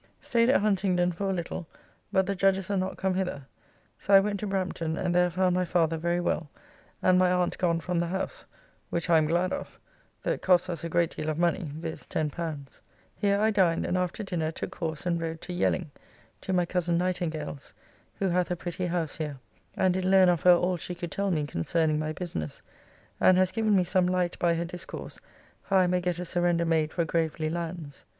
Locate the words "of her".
20.29-20.53